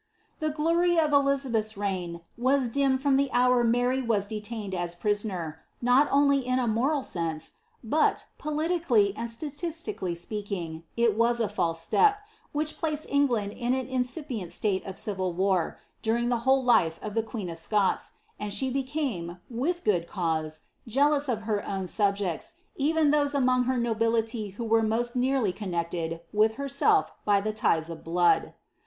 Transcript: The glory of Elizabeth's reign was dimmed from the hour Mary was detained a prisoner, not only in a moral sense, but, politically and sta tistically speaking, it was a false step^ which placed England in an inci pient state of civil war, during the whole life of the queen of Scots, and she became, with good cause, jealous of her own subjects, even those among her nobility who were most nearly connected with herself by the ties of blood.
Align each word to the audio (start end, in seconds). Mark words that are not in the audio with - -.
The 0.39 0.49
glory 0.49 0.97
of 0.97 1.13
Elizabeth's 1.13 1.77
reign 1.77 2.21
was 2.35 2.67
dimmed 2.69 3.03
from 3.03 3.17
the 3.17 3.29
hour 3.31 3.63
Mary 3.63 4.01
was 4.01 4.25
detained 4.25 4.73
a 4.73 4.87
prisoner, 4.99 5.59
not 5.79 6.07
only 6.09 6.39
in 6.39 6.57
a 6.57 6.65
moral 6.65 7.03
sense, 7.03 7.51
but, 7.83 8.25
politically 8.39 9.15
and 9.15 9.29
sta 9.29 9.45
tistically 9.49 10.17
speaking, 10.17 10.85
it 10.97 11.15
was 11.15 11.39
a 11.39 11.47
false 11.47 11.87
step^ 11.87 12.15
which 12.51 12.79
placed 12.79 13.05
England 13.09 13.51
in 13.53 13.75
an 13.75 13.85
inci 13.87 14.27
pient 14.27 14.51
state 14.51 14.83
of 14.87 14.97
civil 14.97 15.33
war, 15.33 15.79
during 16.01 16.29
the 16.29 16.37
whole 16.49 16.63
life 16.63 16.97
of 17.03 17.13
the 17.13 17.21
queen 17.21 17.47
of 17.47 17.59
Scots, 17.59 18.13
and 18.39 18.51
she 18.51 18.71
became, 18.71 19.37
with 19.51 19.83
good 19.83 20.07
cause, 20.07 20.61
jealous 20.87 21.29
of 21.29 21.43
her 21.43 21.63
own 21.67 21.85
subjects, 21.85 22.55
even 22.75 23.11
those 23.11 23.35
among 23.35 23.65
her 23.65 23.77
nobility 23.77 24.47
who 24.57 24.63
were 24.65 24.81
most 24.81 25.15
nearly 25.15 25.53
connected 25.53 26.21
with 26.33 26.55
herself 26.55 27.11
by 27.23 27.39
the 27.39 27.53
ties 27.53 27.91
of 27.91 28.03
blood. 28.03 28.55